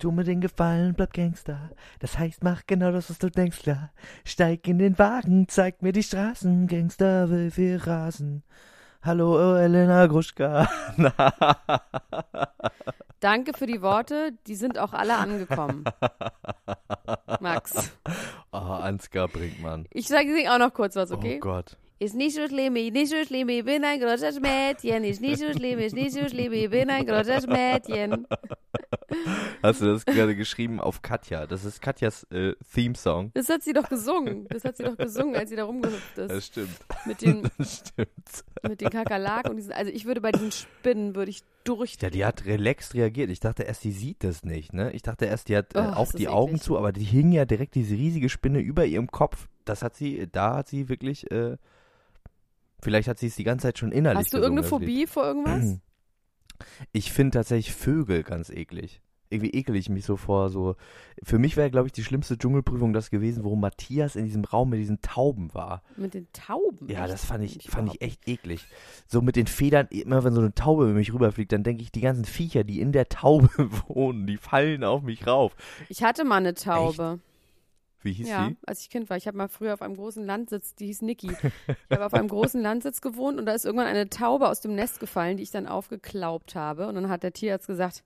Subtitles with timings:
[0.00, 1.72] Tu mir den Gefallen, bleib Gangster.
[1.98, 3.92] Das heißt, mach genau das, was du denkst, klar.
[4.24, 6.68] Steig in den Wagen, zeig mir die Straßen.
[6.68, 8.42] Gangster will viel rasen.
[9.02, 10.66] Hallo, oh, Elena Gruschka.
[13.20, 15.84] Danke für die Worte, die sind auch alle angekommen.
[17.40, 17.92] Max.
[18.52, 19.86] Oh, Ansgar Brinkmann.
[19.90, 21.36] Ich sage auch noch kurz was, okay?
[21.36, 21.76] Oh Gott.
[22.02, 25.04] Ist nicht so schlimm, ist nicht so schlimm, ich bin ein großes Mädchen.
[25.04, 28.26] Ist nicht so schlimm, ist nicht so schlimm, ich bin ein großes Mädchen.
[29.62, 31.46] Hast du das gerade geschrieben auf Katja?
[31.46, 33.32] Das ist Katjas äh, Theme-Song.
[33.34, 34.46] Das hat sie doch gesungen.
[34.48, 36.30] Das hat sie doch gesungen, als sie da rumgehüpft ist.
[36.30, 36.70] Das stimmt.
[37.04, 38.44] Mit den, Das stimmt.
[38.66, 41.96] mit den Kakerlaken und diesen, also ich würde bei diesen Spinnen, würde ich durch.
[42.00, 43.28] Ja, die hat relaxed reagiert.
[43.30, 44.90] Ich dachte erst, die sieht das nicht, ne?
[44.92, 46.62] Ich dachte erst, die hat äh, Oh, auch die Augen eklig.
[46.62, 49.48] zu, aber die hing ja direkt diese riesige Spinne über ihrem Kopf.
[49.66, 51.56] Das hat sie, da hat sie wirklich, äh,
[52.82, 54.66] vielleicht hat sie es die ganze Zeit schon innerlich Hast du irgendeine.
[54.68, 55.78] Phobie vor irgendwas?
[56.92, 59.00] Ich finde tatsächlich Vögel ganz eklig.
[59.30, 60.74] Irgendwie ekel ich mich so vor so.
[61.22, 64.70] Für mich wäre, glaube ich, die schlimmste Dschungelprüfung das gewesen, wo Matthias in diesem Raum
[64.70, 65.84] mit diesen Tauben war.
[65.96, 66.88] Mit den Tauben?
[66.90, 67.12] Ja, Echt?
[67.12, 68.66] das fand ich, fand ich echt eklig.
[69.06, 71.92] So mit den Federn, immer wenn so eine Taube über mich rüberfliegt, dann denke ich,
[71.92, 73.48] die ganzen Viecher, die in der Taube
[73.88, 75.54] wohnen, die fallen auf mich rauf.
[75.88, 77.20] Ich hatte mal eine Taube.
[78.02, 78.56] Wie hieß Ja, die?
[78.66, 79.16] als ich Kind war.
[79.16, 81.30] Ich habe mal früher auf einem großen Landsitz, die hieß Niki.
[81.30, 84.74] Ich habe auf einem großen Landsitz gewohnt und da ist irgendwann eine Taube aus dem
[84.74, 86.86] Nest gefallen, die ich dann aufgeklaubt habe.
[86.88, 88.04] Und dann hat der Tierarzt gesagt,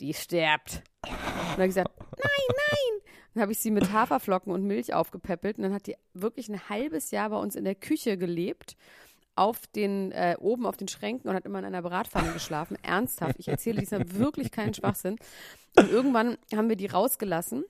[0.00, 0.82] die stirbt.
[1.06, 2.30] Und dann habe ich gesagt, nein,
[2.70, 3.00] nein.
[3.32, 6.68] Dann habe ich sie mit Haferflocken und Milch aufgepäppelt und dann hat die wirklich ein
[6.68, 8.76] halbes Jahr bei uns in der Küche gelebt.
[9.36, 12.76] Auf den, äh, oben auf den Schränken und hat immer in einer Bratpfanne geschlafen.
[12.82, 13.34] Ernsthaft.
[13.40, 15.16] Ich erzähle diesmal wirklich keinen Schwachsinn.
[15.76, 17.64] Und irgendwann haben wir die rausgelassen.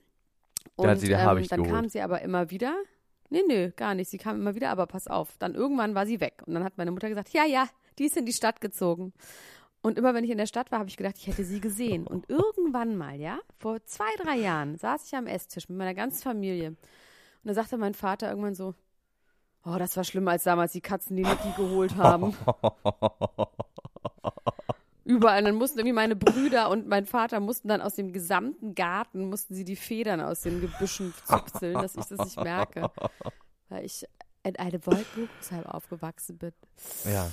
[0.75, 1.69] Und Da sie der ähm, dann geholt.
[1.69, 2.75] kam sie aber immer wieder.
[3.29, 4.09] Nee, nee, gar nicht.
[4.09, 5.35] Sie kam immer wieder, aber pass auf.
[5.39, 6.41] Dann irgendwann war sie weg.
[6.45, 7.67] Und dann hat meine Mutter gesagt, ja, ja,
[7.97, 9.13] die ist in die Stadt gezogen.
[9.81, 12.07] Und immer wenn ich in der Stadt war, habe ich gedacht, ich hätte sie gesehen.
[12.07, 16.23] Und irgendwann mal, ja, vor zwei, drei Jahren, saß ich am Esstisch mit meiner ganzen
[16.23, 16.69] Familie.
[16.69, 16.77] Und
[17.43, 18.73] da sagte mein Vater irgendwann so,
[19.63, 22.35] oh, das war schlimmer als damals die Katzen, die Niki geholt haben.
[25.05, 25.39] Überall.
[25.39, 29.29] Und dann mussten irgendwie meine Brüder und mein Vater mussten dann aus dem gesamten Garten,
[29.29, 32.89] mussten sie die Federn aus den Gebüschen zupseln, dass ich das nicht merke.
[33.69, 34.05] Weil ich
[34.43, 36.51] in einem Wolkenkuckucksheim aufgewachsen bin.
[37.05, 37.29] Ja.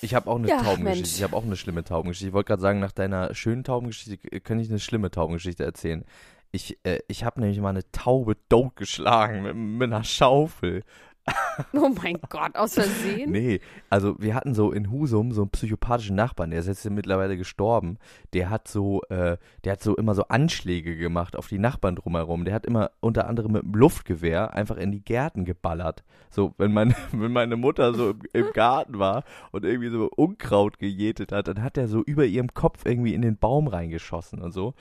[0.00, 0.84] Ich habe auch eine Ja, Taubengeschichte.
[0.84, 1.16] Mensch.
[1.16, 2.28] Ich habe auch eine schlimme Taubengeschichte.
[2.28, 6.04] Ich wollte gerade sagen, nach deiner schönen Taubengeschichte kann ich eine schlimme Taubengeschichte erzählen.
[6.52, 10.84] Ich, äh, ich habe nämlich mal eine Taube totgeschlagen mit, mit einer Schaufel.
[11.72, 13.30] Oh mein Gott, aus Versehen?
[13.30, 17.36] Nee, also wir hatten so in Husum so einen psychopathischen Nachbarn, der ist jetzt mittlerweile
[17.36, 17.98] gestorben.
[18.32, 22.44] Der hat so, äh, der hat so immer so Anschläge gemacht auf die Nachbarn drumherum.
[22.44, 26.04] Der hat immer unter anderem mit dem Luftgewehr einfach in die Gärten geballert.
[26.30, 30.78] So, wenn meine, wenn meine Mutter so im, im Garten war und irgendwie so Unkraut
[30.78, 34.52] gejätet hat, dann hat er so über ihrem Kopf irgendwie in den Baum reingeschossen und
[34.52, 34.74] so.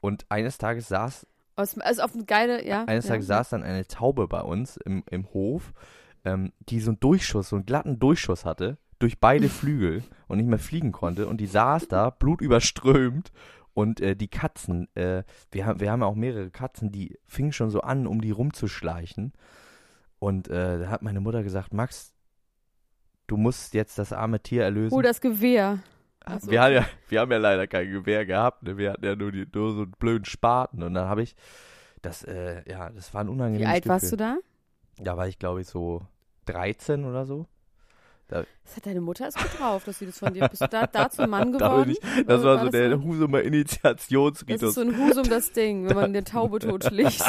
[0.00, 1.26] Und eines Tages saß
[1.56, 2.84] Aus, also auf eine geile, ja.
[2.84, 3.12] eines ja.
[3.12, 5.72] Tages saß dann eine Taube bei uns im, im Hof,
[6.24, 10.48] ähm, die so einen Durchschuss, so einen glatten Durchschuss hatte, durch beide Flügel und nicht
[10.48, 11.26] mehr fliegen konnte.
[11.26, 13.32] Und die saß da, blutüberströmt.
[13.74, 17.52] Und äh, die Katzen, äh, wir, haben, wir haben ja auch mehrere Katzen, die fingen
[17.52, 19.32] schon so an, um die rumzuschleichen.
[20.18, 22.12] Und äh, da hat meine Mutter gesagt, Max,
[23.26, 24.94] du musst jetzt das arme Tier erlösen.
[24.94, 25.78] Oh, das Gewehr.
[26.24, 28.76] Ach so, wir, haben ja, wir haben ja leider kein Gewehr gehabt, ne?
[28.78, 30.82] wir hatten ja nur, die, nur so einen blöden Spaten.
[30.82, 31.34] Und dann habe ich,
[32.00, 34.40] das, äh, ja, das war ein Wie unangenehmes alt warst du Gefühl.
[34.98, 35.04] da?
[35.04, 36.02] Da war ich, glaube ich, so
[36.46, 37.46] 13 oder so.
[38.28, 40.48] Das hat deine Mutter ist gut drauf, dass sie das von dir.
[40.48, 41.90] Bist du da, da zum Mann Da geworden?
[41.90, 43.02] ich, das war so das der?
[43.02, 44.74] Husumer Das ist Initiationsritus.
[44.74, 47.22] so ein Husum das Ding, wenn man eine Taube totschlägt.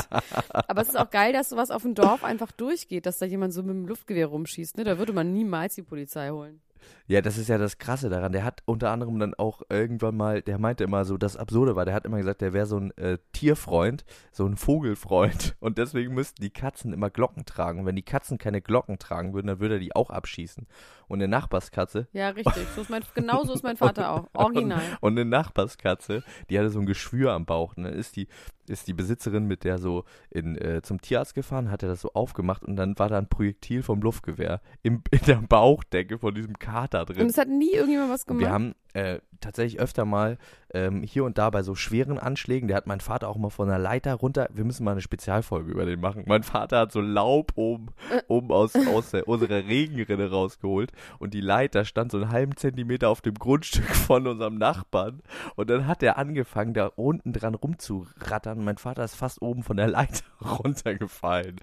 [0.52, 3.54] Aber es ist auch geil, dass sowas auf dem Dorf einfach durchgeht, dass da jemand
[3.54, 4.78] so mit dem Luftgewehr rumschießt.
[4.78, 4.86] Ne?
[4.86, 6.62] Da würde man niemals die Polizei holen.
[7.08, 8.32] Ja, das ist ja das Krasse daran.
[8.32, 11.86] Der hat unter anderem dann auch irgendwann mal, der meinte immer so, das Absurde war,
[11.86, 15.56] der hat immer gesagt, der wäre so ein äh, Tierfreund, so ein Vogelfreund.
[15.60, 17.82] Und deswegen müssten die Katzen immer Glocken tragen.
[17.82, 20.66] Und wenn die Katzen keine Glocken tragen würden, dann würde er die auch abschießen.
[21.14, 22.08] Und eine Nachbarskatze.
[22.12, 22.66] Ja, richtig.
[22.76, 24.30] So ist mein, genau so ist mein Vater auch.
[24.34, 24.82] Original.
[25.00, 27.78] Und, und eine Nachbarskatze, die hatte so ein Geschwür am Bauch.
[27.78, 28.28] Und dann ist die,
[28.68, 32.14] ist die Besitzerin mit der so in, äh, zum Tierarzt gefahren, hat er das so
[32.14, 36.58] aufgemacht und dann war da ein Projektil vom Luftgewehr im, in der Bauchdecke von diesem
[36.58, 37.22] Kater drin.
[37.22, 38.42] Und es hat nie irgendjemand was gemacht.
[38.42, 40.38] Wir haben äh, tatsächlich öfter mal
[40.74, 43.70] ähm, hier und da bei so schweren Anschlägen, der hat mein Vater auch mal von
[43.70, 46.24] einer Leiter runter, wir müssen mal eine Spezialfolge über den machen.
[46.28, 47.88] Mein Vater hat so Laub oben,
[48.28, 53.10] oben aus, aus der, unserer Regenrinne rausgeholt und die Leiter stand so einen halben Zentimeter
[53.10, 55.22] auf dem Grundstück von unserem Nachbarn
[55.56, 58.64] und dann hat er angefangen, da unten dran rumzurattern.
[58.64, 61.58] Mein Vater ist fast oben von der Leiter runtergefallen.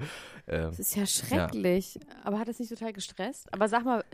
[0.47, 1.99] Ähm, das ist ja schrecklich.
[2.25, 3.53] Aber hat es nicht total gestresst?
[3.53, 4.05] Aber sag mal,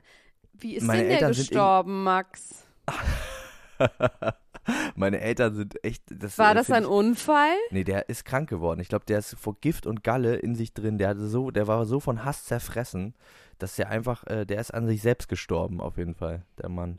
[0.54, 2.66] wie ist Meine denn der Eltern gestorben, Max?
[4.96, 6.02] Meine Eltern sind echt.
[6.10, 7.54] Das, War äh, das ein ich- Unfall?
[7.70, 8.80] Nee, der ist krank geworden.
[8.80, 10.98] Ich glaube, der ist vor Gift und Galle in sich drin.
[10.98, 13.14] Der hatte so, der war so von Hass zerfressen,
[13.58, 16.98] dass der einfach, äh, der ist an sich selbst gestorben, auf jeden Fall, der Mann.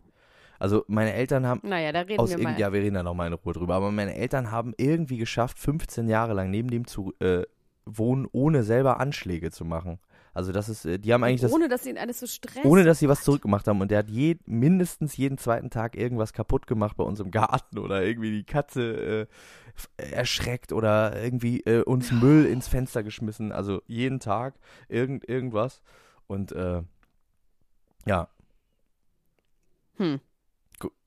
[0.59, 2.59] Also meine Eltern haben Naja, da reden aus wir mal.
[2.59, 6.07] ja, wir reden da nochmal in Ruhe drüber, aber meine Eltern haben irgendwie geschafft, 15
[6.09, 7.43] Jahre lang neben dem zu äh,
[7.85, 9.99] wohnen, ohne selber Anschläge zu machen.
[10.37, 12.63] Also das ist, äh, die haben eigentlich das ohne, dass ihn alles so stresst.
[12.63, 13.81] ohne dass sie was zurückgemacht haben.
[13.81, 17.79] Und der hat je, mindestens jeden zweiten Tag irgendwas kaputt gemacht bei uns im Garten
[17.79, 19.27] oder irgendwie die Katze
[19.97, 23.51] äh, erschreckt oder irgendwie äh, uns Müll ins Fenster geschmissen.
[23.51, 24.53] Also jeden Tag
[24.89, 25.81] irgend, irgendwas.
[26.27, 26.83] Und äh,
[28.05, 28.29] ja.
[29.95, 30.19] Hm.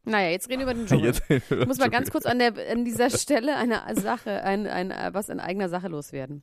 [0.03, 1.15] Naja, jetzt reden wir über den Dschungel.
[1.29, 5.29] Ich muss mal ganz kurz an, der, an dieser Stelle eine Sache, ein, ein, was
[5.29, 6.43] in eigener Sache loswerden.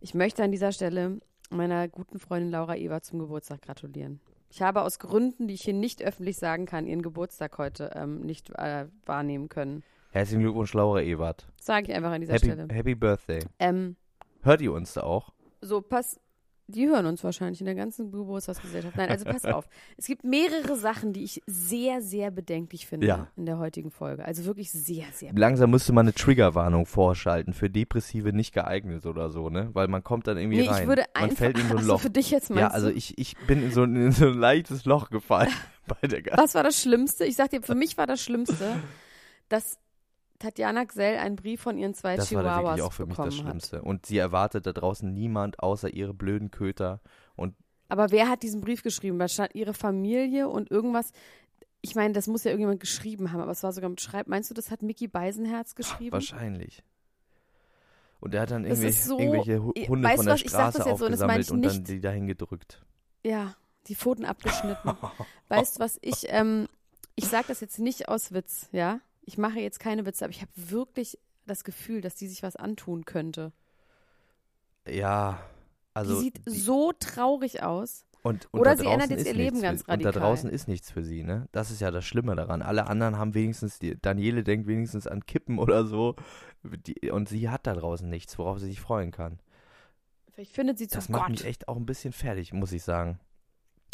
[0.00, 1.20] Ich möchte an dieser Stelle
[1.50, 4.20] meiner guten Freundin Laura Ewer zum Geburtstag gratulieren.
[4.50, 8.20] Ich habe aus Gründen, die ich hier nicht öffentlich sagen kann, ihren Geburtstag heute ähm,
[8.20, 9.82] nicht äh, wahrnehmen können.
[10.12, 11.46] Herzlichen Glückwunsch, Laura Ewart.
[11.60, 12.68] Sage ich einfach an dieser Happy, Stelle.
[12.72, 13.40] Happy Birthday.
[13.58, 13.96] Ähm,
[14.42, 15.32] Hört ihr uns da auch?
[15.60, 16.20] so, pass.
[16.68, 18.96] Die hören uns wahrscheinlich in der ganzen Geburtstagsgesellschaft.
[18.96, 19.68] Nein, also pass auf.
[19.96, 23.28] Es gibt mehrere Sachen, die ich sehr, sehr bedenklich finde Ja.
[23.36, 24.24] in der heutigen Folge.
[24.24, 29.30] Also wirklich sehr, sehr Langsam müsste man eine Triggerwarnung vorschalten für Depressive nicht geeignet oder
[29.30, 29.70] so, ne?
[29.74, 30.82] Weil man kommt dann irgendwie Nee, rein.
[30.82, 31.36] ich würde man einfach.
[31.38, 32.00] fällt in so ein Ach so, Loch.
[32.00, 34.34] für dich jetzt meinst Ja, also ich, ich bin in so, ein- in so ein
[34.38, 35.50] leichtes Loch gefallen
[35.86, 36.42] bei der ganzen.
[36.42, 37.24] Was war das Schlimmste?
[37.26, 38.74] Ich sag dir, für mich war das Schlimmste,
[39.48, 39.78] dass
[40.38, 43.16] Tatjana Gsell einen Brief von ihren zwei Das war da Chihuahuas wirklich auch für mich
[43.16, 43.34] das hat.
[43.34, 43.82] Schlimmste.
[43.82, 47.00] Und sie erwartet da draußen niemand außer ihre blöden Köter.
[47.36, 47.54] Und
[47.88, 49.18] Aber wer hat diesen Brief geschrieben?
[49.18, 51.12] Da stand ihre Familie und irgendwas.
[51.82, 54.26] Ich meine, das muss ja irgendjemand geschrieben haben, aber es war sogar mit Schreib.
[54.28, 56.12] Meinst du, das hat Mickey Beisenherz geschrieben?
[56.12, 56.82] wahrscheinlich.
[58.18, 60.34] Und er hat dann Das ist so- irgendwelche Hu- Ich- Hunde weißt von du der
[60.34, 62.26] was, ich sag das Straße jetzt so, und das aufgesammelt ich und dann die dahin
[62.26, 62.82] gedrückt.
[63.24, 63.54] Ja,
[63.88, 64.90] die Pfoten abgeschnitten.
[65.48, 66.66] weißt du was, ich, ähm,
[67.14, 69.00] ich sag das jetzt nicht aus Witz, ja?
[69.26, 72.56] Ich mache jetzt keine Witze, aber ich habe wirklich das Gefühl, dass die sich was
[72.56, 73.52] antun könnte.
[74.88, 75.40] Ja,
[75.94, 76.14] also.
[76.16, 78.04] die sieht die- so traurig aus.
[78.22, 80.20] Und, und Oder sie ändert jetzt ihr Leben ganz für, Und da radikal.
[80.28, 81.48] draußen ist nichts für sie, ne?
[81.52, 82.60] Das ist ja das Schlimme daran.
[82.60, 86.16] Alle anderen haben wenigstens, die, Daniele denkt wenigstens an Kippen oder so.
[86.64, 89.38] Die, und sie hat da draußen nichts, worauf sie sich freuen kann.
[90.32, 91.30] Vielleicht findet sie zu Das macht Gott.
[91.30, 93.20] mich echt auch ein bisschen fertig, muss ich sagen.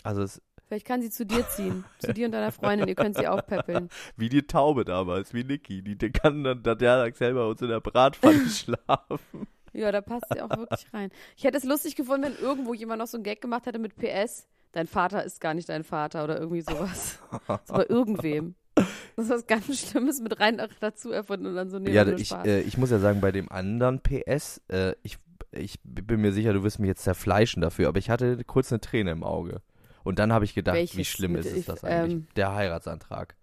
[0.02, 0.40] Also es
[0.72, 1.84] Vielleicht kann sie zu dir ziehen.
[1.98, 2.88] zu dir und deiner Freundin.
[2.88, 3.90] Ihr könnt sie aufpäppeln.
[4.16, 5.82] wie die Taube damals, wie Niki.
[5.82, 9.46] Die, die kann dann, der lag selber uns in der Bratpfanne schlafen.
[9.74, 11.10] Ja, da passt sie auch wirklich rein.
[11.36, 13.96] Ich hätte es lustig gefunden, wenn irgendwo jemand noch so einen Gag gemacht hätte mit
[13.96, 14.48] PS.
[14.72, 17.18] Dein Vater ist gar nicht dein Vater oder irgendwie sowas.
[17.66, 18.54] So bei irgendwem.
[18.74, 22.32] Das ist was ganz Schlimmes mit rein dazu erfunden und dann so nee, ja, ich,
[22.32, 25.18] äh, ich muss ja sagen, bei dem anderen PS, äh, ich,
[25.50, 28.80] ich bin mir sicher, du wirst mich jetzt zerfleischen dafür, aber ich hatte kurz eine
[28.80, 29.60] Träne im Auge.
[30.04, 32.12] Und dann habe ich gedacht, wie Welches schlimm mit- ist es das eigentlich?
[32.14, 33.34] ähm, der Heiratsantrag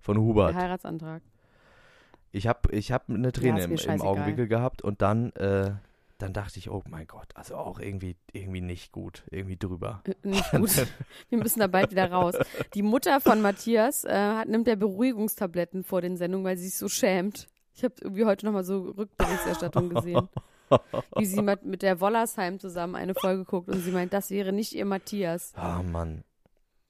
[0.00, 0.54] von Der Hubert.
[0.54, 1.22] Heiratsantrag.
[2.32, 4.00] Ich habe ich hab eine Träne ist im, im.
[4.02, 5.72] Augenwinkel gehabt und dann, äh,
[6.18, 10.02] dann dachte ich, oh mein Gott, also auch irgendwie, irgendwie nicht gut, irgendwie drüber.
[10.04, 10.70] Äh, Nicht gut.
[11.30, 12.34] Wir müssen da bald wieder raus.
[12.74, 16.76] Die Mutter von Matthias äh, hat, nimmt ja Beruhigungstabletten vor den Sendungen, weil sie sich
[16.76, 17.48] so schämt.
[17.74, 20.28] Ich habe irgendwie heute nochmal so Rückberichterstattung gesehen.
[21.16, 24.72] Wie sie mit, der Wollersheim zusammen eine Folge guckt und sie meint, das wäre nicht
[24.72, 25.52] ihr Matthias.
[25.54, 26.24] Ah, Mann.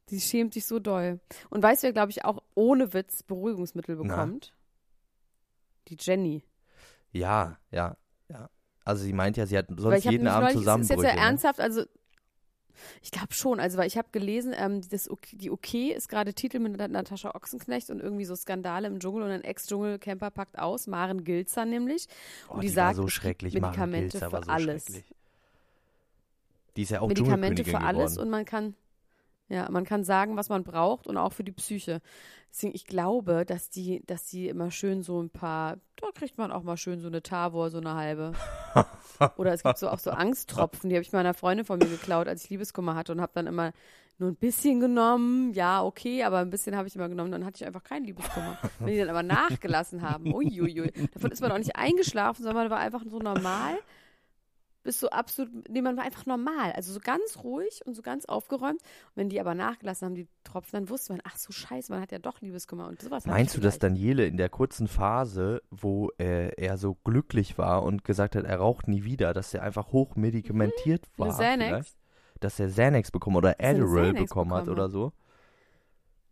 [0.09, 1.21] Sie schämt sich so doll.
[1.50, 4.02] Und weißt du, wer, glaube ich, auch ohne Witz Beruhigungsmittel Na?
[4.02, 4.54] bekommt?
[5.88, 6.45] Die Jenny.
[7.12, 7.97] Ja, ja,
[8.28, 8.49] ja.
[8.85, 11.02] Also sie meint ja, sie hat sonst ich habe jeden Abend neulich, ist, ist jetzt
[11.02, 11.21] ja ne?
[11.21, 11.85] ernsthaft, also
[13.02, 16.35] ich glaube schon, also weil ich habe gelesen, ähm, das, OK- die OK ist gerade
[16.35, 20.59] Titel mit Nat- Natascha Ochsenknecht und irgendwie so Skandale im Dschungel und ein Ex-Dschungelcamper packt
[20.59, 22.06] aus, Maren Gilzer nämlich.
[22.49, 24.87] Oh, und die, die sagt, so schrecklich, Medikamente für so alles.
[26.76, 28.26] Die ist ja auch Medikamente für alles geworden.
[28.26, 28.75] und man kann
[29.49, 32.00] Ja, man kann sagen, was man braucht und auch für die Psyche.
[32.50, 36.50] Deswegen, ich glaube, dass die, dass die immer schön so ein paar, da kriegt man
[36.50, 38.33] auch mal schön so eine Tavor, so eine halbe.
[39.37, 42.26] Oder es gibt so auch so Angsttropfen, die habe ich meiner Freundin von mir geklaut,
[42.29, 43.73] als ich Liebeskummer hatte und habe dann immer
[44.19, 45.53] nur ein bisschen genommen.
[45.53, 48.59] Ja, okay, aber ein bisschen habe ich immer genommen, dann hatte ich einfach keinen Liebeskummer.
[48.81, 52.71] Wenn die dann aber nachgelassen haben, uiuiui, davon ist man auch nicht eingeschlafen, sondern man
[52.71, 53.79] war einfach so normal
[54.87, 58.25] bist so absolut, nee, man war einfach normal, also so ganz ruhig und so ganz
[58.25, 58.81] aufgeräumt.
[58.81, 62.00] Und wenn die aber nachgelassen haben, die Tropfen, dann wusste man, ach so scheiße, man
[62.00, 63.26] hat ja doch Liebeskummer und sowas.
[63.26, 68.05] Meinst du, dass Daniele in der kurzen Phase, wo äh, er so glücklich war und
[68.05, 71.23] gesagt hat, er raucht nie wieder, dass er einfach hochmedikamentiert mhm.
[71.23, 71.37] war?
[71.37, 71.97] Xanax?
[72.40, 75.12] Dass er Xanax bekommen oder Adderall bekommen, bekommen hat oder so?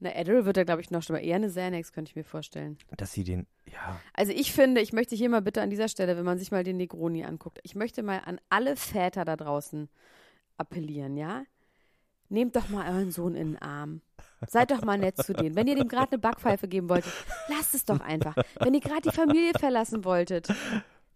[0.04, 1.22] Na, Adderall wird er, glaube ich, noch schlimmer.
[1.22, 2.76] Eher eine Xanax, könnte ich mir vorstellen.
[2.98, 3.98] Dass sie den, ja.
[4.12, 6.62] Also ich finde, ich möchte hier mal bitte an dieser Stelle, wenn man sich mal
[6.62, 9.88] den Negroni anguckt, ich möchte mal an alle Väter da draußen
[10.58, 11.44] appellieren, ja?
[12.28, 14.02] Nehmt doch mal euren Sohn in den Arm.
[14.46, 15.56] Seid doch mal nett zu denen.
[15.56, 17.12] Wenn ihr dem gerade eine Backpfeife geben wolltet,
[17.48, 18.36] lasst es doch einfach.
[18.60, 20.48] Wenn ihr gerade die Familie verlassen wolltet,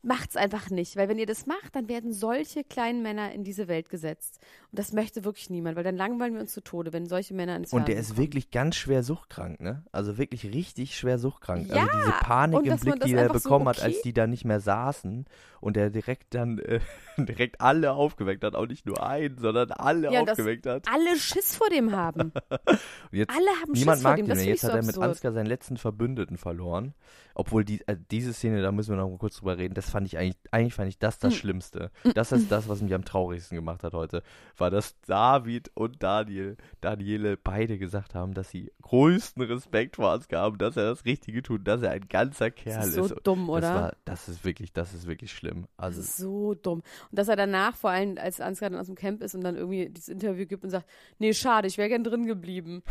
[0.02, 3.66] macht's einfach nicht, weil wenn ihr das macht, dann werden solche kleinen Männer in diese
[3.68, 4.38] Welt gesetzt.
[4.70, 7.56] Und das möchte wirklich niemand, weil dann langweilen wir uns zu Tode, wenn solche Männer
[7.56, 8.18] ins Und der ist kommen.
[8.18, 9.84] wirklich ganz schwer suchtkrank, ne?
[9.92, 11.68] Also wirklich richtig schwer suchtkrank.
[11.68, 14.12] Ja, also diese Panik im Blick, die er einfach so bekommen hat, als okay- die
[14.12, 15.26] da nicht mehr saßen
[15.60, 16.80] und er direkt dann äh,
[17.18, 20.86] direkt alle aufgeweckt hat, auch nicht nur einen, sondern alle Ja, aufgeweckt hat.
[20.88, 22.32] Alle Schiss vor dem haben.
[23.10, 24.26] Jetzt Alle haben Niemand Schiss vor mag dem.
[24.26, 24.46] den Das mehr.
[24.46, 25.08] Jetzt so hat er mit absurd.
[25.08, 26.94] Ansgar seinen letzten Verbündeten verloren.
[27.34, 30.06] Obwohl die, äh, diese Szene, da müssen wir noch mal kurz drüber reden, das fand
[30.06, 31.38] ich eigentlich, eigentlich fand ich das das Hm.
[31.40, 31.90] Schlimmste.
[32.14, 34.22] Das ist das, was mich am traurigsten gemacht hat heute.
[34.56, 40.42] War, dass David und Daniel, Daniele beide gesagt haben, dass sie größten Respekt vor Ansgar
[40.42, 43.46] haben, dass er das Richtige tut, dass er ein ganzer Kerl Das ist so dumm,
[43.46, 43.74] Das, oder?
[43.74, 45.62] war, das ist wirklich, das ist wirklich schlimm.
[45.76, 46.82] Das Also, ist so dumm.
[47.10, 49.56] Und dass er danach, vor allem als Ansgar dann aus dem Camp ist und dann
[49.56, 50.86] irgendwie dieses Interview gibt und sagt,
[51.18, 52.82] nee, schade, ich wäre gern drin geblieben.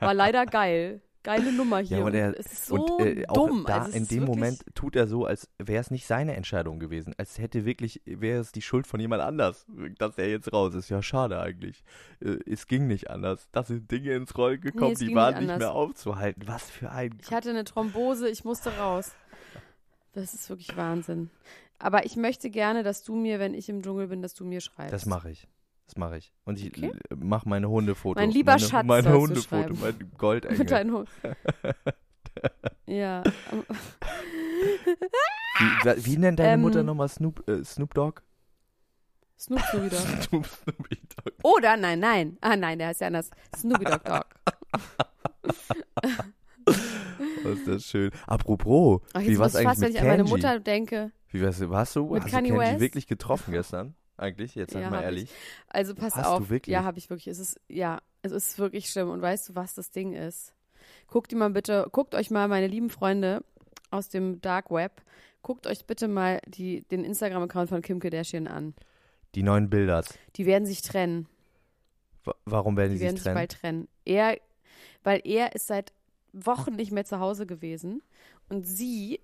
[0.00, 1.00] War leider geil.
[1.24, 1.96] Geile Nummer hier.
[1.96, 3.64] Ja, aber und es ist so und äh, auch dumm.
[3.66, 7.14] da also in dem Moment tut er so, als wäre es nicht seine Entscheidung gewesen.
[7.16, 9.66] Als hätte wirklich, wäre es die Schuld von jemand anders,
[9.98, 10.90] dass er jetzt raus ist.
[10.90, 11.82] Ja, schade eigentlich.
[12.20, 13.48] Äh, es ging nicht anders.
[13.52, 16.44] Da sind Dinge ins Rollen gekommen, es die waren nicht nicht mehr aufzuhalten.
[16.46, 17.18] Was für ein.
[17.22, 19.12] Ich hatte eine Thrombose, ich musste raus.
[20.12, 21.30] Das ist wirklich Wahnsinn.
[21.78, 24.60] Aber ich möchte gerne, dass du mir, wenn ich im Dschungel bin, dass du mir
[24.60, 24.92] schreibst.
[24.92, 25.48] Das mache ich.
[25.86, 26.32] Das mache ich.
[26.44, 26.92] Und ich Okay.
[27.14, 28.20] mache meine Hundefotos.
[28.20, 30.64] Mein lieber meine, Schatz Mein sollst du Hundefoto, mein Goldengel.
[30.66, 31.08] Deinen Hund.
[32.86, 33.22] ja.
[35.84, 38.22] Wie, wie nennt deine Ähm, Mutter nochmal Snoop, äh, Snoop Dogg?
[39.38, 40.00] Snoop Snoopy Dog.
[40.22, 41.34] Snoop, Snoopy Dogg.
[41.42, 42.38] Oder nein, nein.
[42.40, 43.30] Ah nein, der heißt ja anders.
[43.56, 44.24] Snoopy Dog Dog.
[47.44, 48.10] Was ist das schön.
[48.26, 50.24] Apropos, Ach, wie jetzt war's muss ich eigentlich fast, wenn mit ich an meine?
[50.24, 51.12] Mutter denke.
[51.28, 52.06] Wie war's, warst du?
[52.10, 52.80] Mit Hast Kanye du Kenji West?
[52.80, 53.94] wirklich getroffen gestern?
[54.16, 54.54] Eigentlich?
[54.54, 55.06] Jetzt Ja, sag mal hab ich.
[55.06, 55.30] ehrlich.
[55.68, 56.50] Also pass Hast du auf.
[56.50, 56.72] wirklich?
[56.72, 57.28] Ja, habe ich wirklich.
[57.28, 59.10] Es ist ja, es ist wirklich schlimm.
[59.10, 60.54] Und weißt du, was das Ding ist?
[61.08, 63.42] Guckt die mal bitte, guckt euch mal, meine lieben Freunde
[63.90, 65.02] aus dem Dark Web,
[65.42, 68.74] guckt euch bitte mal die, den Instagram-Account von Kim Kardashian an.
[69.34, 70.06] Die neuen Bilders.
[70.36, 71.26] Die werden sich trennen.
[72.24, 73.36] Wa- Warum werden Die die, werden sich sich trennen?
[73.36, 73.88] bald trennen.
[74.04, 74.38] Er,
[75.02, 75.92] weil er ist seit
[76.32, 78.02] Wochen nicht mehr zu Hause gewesen
[78.48, 79.20] und sie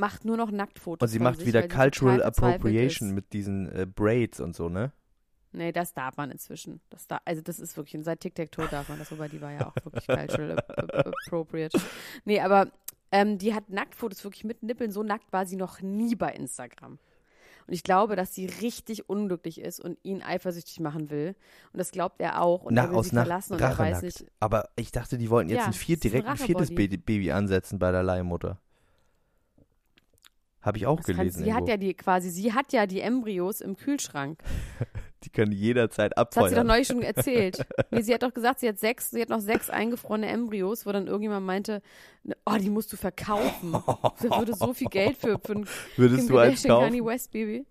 [0.00, 1.06] macht nur noch Nacktfotos.
[1.06, 4.92] Und sie macht sich, wieder Cultural Appropriation mit diesen äh, Braids und so, ne?
[5.52, 6.80] Nee, das darf man inzwischen.
[6.90, 9.66] Das da, also das ist wirklich, seit Tic-Tac-Toe darf man das, wobei die war ja
[9.66, 11.78] auch wirklich cultural ap- ap- appropriate.
[12.24, 12.68] Nee, aber
[13.12, 14.92] ähm, die hat Nacktfotos wirklich mit Nippeln.
[14.92, 16.98] So nackt war sie noch nie bei Instagram.
[17.66, 21.34] Und ich glaube, dass sie richtig unglücklich ist und ihn eifersüchtig machen will.
[21.72, 22.62] Und das glaubt er auch.
[22.62, 24.26] Und Na, er will aus sie verlassen und er weiß nicht.
[24.38, 27.90] Aber ich dachte, die wollten jetzt Ja, ein vier, direkt ein viertes Baby ansetzen bei
[27.90, 28.58] der Leihmutter.
[30.62, 31.42] Habe ich auch Das gelesen.
[31.44, 34.42] sie hat ja die quasi, sie hat ja die Embryos im Kühlschrank.
[35.24, 36.66] die können jederzeit Das hat sie doch abfeuern.
[36.66, 37.66] neulich schon erzählt.
[37.90, 40.92] Nee, sie hat doch gesagt, sie hat sechs, sie hat noch sechs eingefrorene Embryos, wo
[40.92, 41.82] dann irgendjemand meinte,
[42.46, 43.72] oh, die musst du verkaufen.
[43.72, 46.84] Da würde so viel Geld für, für ein Würdest Kim du eins kaufen?
[46.86, 47.66] Kanye West Baby.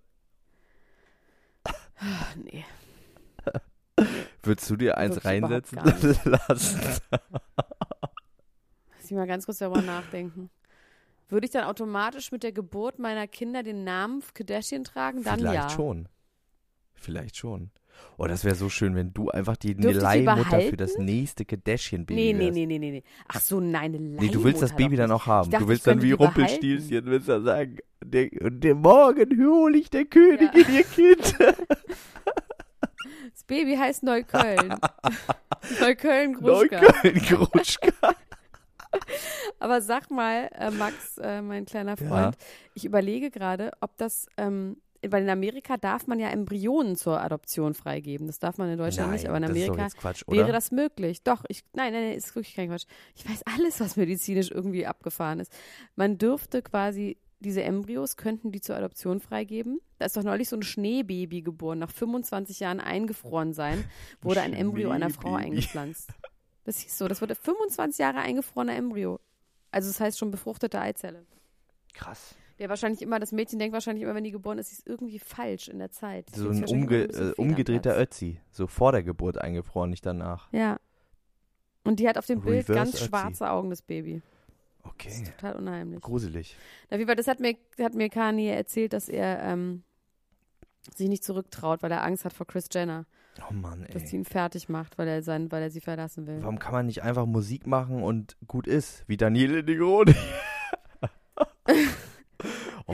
[1.63, 2.65] Ah, nee.
[4.43, 6.79] Würdest du dir eins reinsetzen lassen?
[7.09, 10.49] Lass ich mal ganz kurz darüber nachdenken.
[11.29, 15.23] Würde ich dann automatisch mit der Geburt meiner Kinder den Namen Kardashian tragen?
[15.23, 15.69] Dann Vielleicht ja.
[15.69, 16.09] schon.
[16.95, 17.71] Vielleicht schon.
[18.17, 22.33] Oh, das wäre so schön, wenn du einfach die Dürfte Leihmutter für das nächste Kardashian-Baby
[22.33, 23.03] Nee, nee, nee, nee, nee, nee.
[23.27, 25.51] Ach so, nein, eine Nee, du willst das Leihmutter Baby dann auch haben.
[25.51, 26.13] Dachte, du willst dann wie.
[26.13, 30.69] Rumpelstilzchen, willst dann sagen, der, der morgen hole ich der Königin Ja.
[30.69, 31.35] ihr Kind.
[33.31, 34.75] Das Baby heißt Neukölln.
[35.79, 36.81] Neukölln Gruschka.
[36.81, 38.08] Neukölln, Gruschka.
[39.59, 42.07] Aber sag mal, äh, Max, äh, mein kleiner Ja.
[42.07, 42.37] Freund,
[42.73, 44.77] ich überlege gerade, ob das, ähm,
[45.07, 48.27] weil in Amerika darf man ja Embryonen zur Adoption freigeben.
[48.27, 50.71] Das darf man in Deutschland Nein, nicht, aber in das Amerika jetzt Quatsch, wäre das
[50.71, 51.23] möglich.
[51.23, 52.85] Doch, ich, nein, nein, nein, ist wirklich kein Quatsch.
[53.15, 55.53] Ich weiß alles, was medizinisch irgendwie abgefahren ist.
[55.95, 59.79] Man dürfte quasi, diese Embryos könnten die zur Adoption freigeben.
[59.99, 63.85] Da ist doch neulich so ein Schneebaby geboren, nach 25 Jahren eingefroren sein,
[64.21, 66.09] wurde ein Embryo einer Frau eingepflanzt.
[66.69, 69.19] Das hieß so, das wurde 25 Jahre eingefrorener Embryo.
[69.71, 71.25] Also das heißt schon befruchtete Eizelle.
[71.95, 72.35] Krass.
[72.59, 75.17] Der wahrscheinlich immer, das Mädchen denkt wahrscheinlich immer, wenn die geboren ist, sie ist irgendwie
[75.17, 76.27] falsch in der Zeit.
[76.35, 77.99] Die So ein umge äh, umgedrehter.
[77.99, 78.39] Ötzi.
[78.51, 80.47] So vor der Geburt eingefroren, nicht danach.
[80.53, 80.77] Ja.
[81.83, 83.05] Und die hat auf dem Bild Reverse ganz Ötzi.
[83.05, 84.21] schwarze Augen, das Baby.
[84.83, 85.09] Das Okay.
[85.09, 86.01] ist total unheimlich.
[86.01, 86.55] Gruselig.
[86.91, 89.81] Auf jeden Fall, das hat mir, hat mir Kanye erzählt, dass er ähm,
[90.95, 93.07] sich nicht zurücktraut, weil er Angst hat vor Chris Jenner,
[93.49, 94.21] Oh Mann, dass sie ey.
[94.21, 96.39] ihn fertig macht, weil er, sein, weil er sie verlassen will.
[96.41, 99.03] Warum kann man nicht einfach Musik machen und gut ist?
[99.07, 100.15] Wie Daniele Negroni.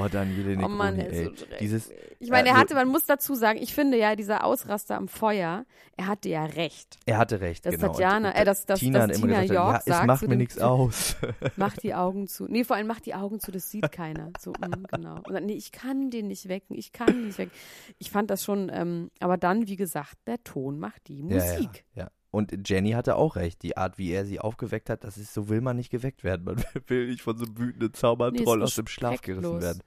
[0.06, 1.26] oh, Daniele Negroni, Oh Mann, ey.
[1.26, 1.32] so.
[1.60, 4.96] Dieses, Ich meine, er Also- hatte, man muss dazu sagen, ich finde ja, dieser Ausraster
[4.98, 5.66] am Feuer,
[5.98, 6.98] er hatte ja recht.
[7.06, 7.92] er hatte recht, Das genau.
[7.94, 11.16] Tatjana- äh, das- das- Tina das Tina York ja, es sagt macht mir nichts aus.
[11.58, 12.46] Mach die Augen zu.
[12.48, 14.32] Nee, vor allem mach die Augen zu, das sieht keiner.
[14.40, 15.16] So, mm, genau.
[15.18, 17.52] Und dann, nee, ich kann den nicht wecken, ich kann den nicht wecken.
[18.00, 21.86] Ich fand das schon, ähm, aber dann, wie gesagt, der Ton macht die Musik.
[21.94, 22.10] Ja, ja, ja.
[22.36, 23.64] Und Jenny hatte auch recht.
[23.64, 26.44] Die Art, wie er sie aufgeweckt hat, das ist, so will man nicht geweckt werden.
[26.44, 29.82] Man will nicht von so einem wütenden Zaubertroll Nee, aus dem Schlaf gerissen werden.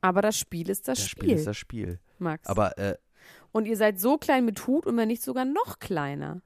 [0.00, 2.00] Aber das Spiel ist das, Das Spiel, Spiel ist das Spiel.
[2.18, 2.48] Max.
[2.48, 2.96] Aber äh,
[3.52, 6.42] und ihr seid so klein mit Hut und wenn nicht sogar noch kleiner.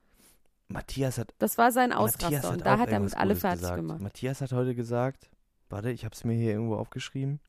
[0.68, 3.76] Matthias hat Das war sein Ausraster und da hat er mit alle Gutes fertig gesagt.
[3.76, 4.00] gemacht.
[4.02, 5.30] Matthias hat heute gesagt,
[5.70, 7.40] warte, ich habe es mir hier irgendwo aufgeschrieben.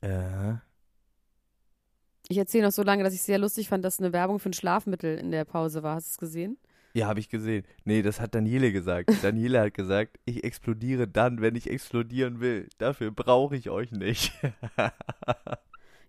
[0.00, 0.54] Äh,
[2.28, 4.52] Ich erzähle noch so lange, dass ich sehr lustig fand, dass eine Werbung für ein
[4.52, 5.94] Schlafmittel in der Pause war.
[5.96, 6.58] Hast du es gesehen?
[6.94, 7.64] ja, habe ich gesehen.
[7.84, 9.10] Nee, das hat Daniele gesagt.
[9.22, 12.68] Daniele hat gesagt, ich explodiere dann, wenn ich explodieren will.
[12.78, 14.32] Dafür brauche ich euch nicht.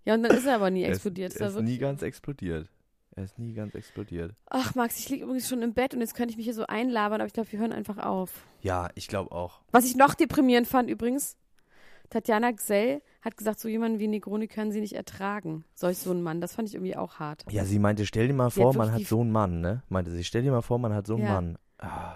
[0.06, 1.34] Ja, und dann ist er aber nie Er ist- explodiert.
[1.34, 2.68] Ist Er ist wirklich- nie ganz explodiert.
[3.16, 4.34] Er ist nie ganz explodiert.
[4.50, 6.66] Ach, Max, ich liege übrigens schon im Bett und jetzt könnte ich mich hier so
[6.66, 8.32] einlabern, aber ich glaube, wir hören einfach auf.
[8.62, 9.62] Ja, ich glaube auch.
[9.72, 11.36] Was ich noch deprimierend fand übrigens,
[12.10, 15.64] Tatjana Gsell hat gesagt, so jemanden wie Negroni können sie nicht ertragen.
[15.76, 16.42] Solch so einen Mann.
[16.42, 17.46] Das fand ich irgendwie auch hart.
[17.50, 19.84] Ja, sie meinte, stell dir mal Sie hat vor, man hat so einen Mann, ne?
[19.90, 21.34] Meinte sie, stell dir mal vor, man hat so einen Ja.
[21.34, 21.58] Mann.
[21.78, 22.16] Ah,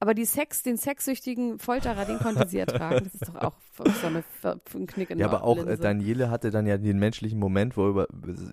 [0.00, 3.04] Aber die Sex, den sexsüchtigen Folterer, den konnte sie ertragen.
[3.04, 3.54] Das ist doch auch
[4.00, 4.22] so eine,
[4.74, 5.78] ein Knick in Ja, der aber auch äh, Linse.
[5.82, 8.06] Daniele hatte dann ja den menschlichen Moment, wo er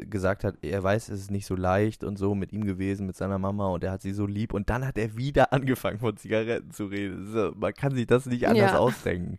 [0.09, 3.17] gesagt hat, er weiß, es ist nicht so leicht und so mit ihm gewesen, mit
[3.17, 6.15] seiner Mama und er hat sie so lieb und dann hat er wieder angefangen von
[6.15, 7.53] Zigaretten zu reden.
[7.59, 8.79] Man kann sich das nicht anders Ja.
[8.79, 9.37] ausdenken.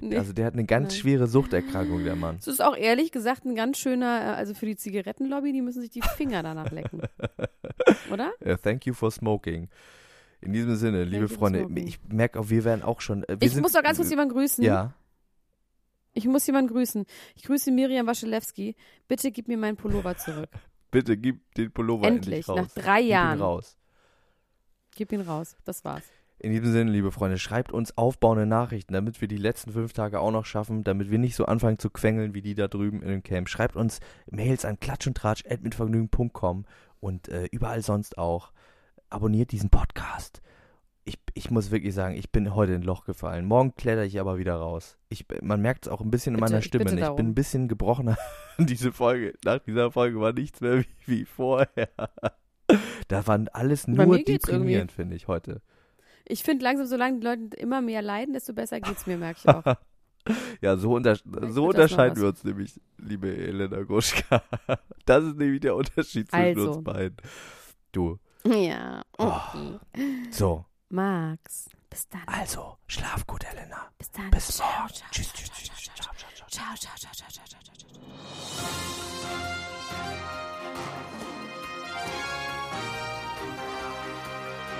[0.02, 0.16] Nee.
[0.16, 1.00] Also der hat eine ganz Nein.
[1.00, 2.36] schwere Suchterkrankung, der Mann.
[2.36, 5.82] Das ist auch ehrlich gesagt ein ganz schöner, äh, also für die Zigarettenlobby, die müssen
[5.82, 7.02] sich die Finger danach lecken.
[8.10, 8.32] Oder?
[8.42, 9.68] Uh, thank you for smoking.
[10.40, 13.24] In diesem Sinne, liebe for Freunde, ich merke auch, wir werden auch schon.
[13.24, 14.64] Äh, Ich sind, muss doch ganz kurz jemanden grüßen.
[14.64, 14.94] Ja,
[16.14, 17.04] Ich muss jemanden grüßen.
[17.36, 18.76] Ich grüße Miriam Waschelewski.
[19.06, 20.48] Bitte gib mir meinen Pullover zurück.
[20.90, 22.56] bitte gib den Pullover Endlich, endlich raus.
[22.74, 23.40] nach drei Gib ihn Jahren.
[23.42, 23.76] raus.
[24.96, 25.56] Gib ihn raus.
[25.66, 26.04] Das war's.
[26.42, 30.20] In diesem Sinne, liebe Freunde, schreibt uns aufbauende Nachrichten, damit wir die letzten fünf Tage
[30.20, 33.08] auch noch schaffen, damit wir nicht so anfangen zu quengeln wie die da drüben in
[33.08, 33.46] dem Camp.
[33.50, 34.00] Schreibt uns
[34.30, 36.64] Mails an klatschundtratsch.mitvergnügen.com
[36.98, 38.52] und äh, überall sonst auch.
[39.10, 40.40] Abonniert diesen Podcast.
[41.04, 43.44] Ich, ich muss wirklich sagen, ich bin heute in ein Loch gefallen.
[43.44, 44.96] Morgen kletter ich aber wieder raus.
[45.10, 46.90] Ich, man merkt es auch ein bisschen in Bitte, meiner ich Stimme.
[46.90, 47.16] Ich darum.
[47.16, 48.16] bin ein bisschen gebrochener.
[48.58, 51.90] Diese Folge, nach dieser Folge war nichts mehr wie, wie vorher.
[53.08, 55.60] Da waren alles nur deprimierend, finde ich, heute.
[56.30, 59.48] Ich finde langsam, solange die Leute immer mehr leiden, desto besser geht's mir, merke ich
[59.48, 59.76] auch.
[60.60, 64.42] Ja, so, unter so unterscheiden wir uns nämlich, liebe Elena Gruschka.
[65.06, 66.72] Das ist nämlich der Unterschied zwischen Also.
[66.72, 67.16] uns beiden.
[67.90, 68.18] Du.
[68.44, 69.02] ja.
[69.18, 69.24] Oh.
[69.24, 69.78] Okay.
[70.30, 71.70] So, Max.
[71.88, 72.22] Bis dann.
[72.26, 73.90] also, schlaf gut, Elena.
[73.98, 74.30] Bis dann.
[74.30, 74.92] Bis morgen.
[75.10, 76.76] Tschüss, tschüss, tschüss, ciao, ciao, ciao, ciao.
[76.76, 77.58] ciao, ciao, ciao,
[80.20, 80.39] ciao,